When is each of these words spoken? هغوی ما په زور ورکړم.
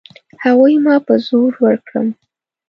هغوی 0.43 0.75
ما 0.85 0.95
په 1.05 1.13
زور 1.27 1.51
ورکړم. 1.65 2.07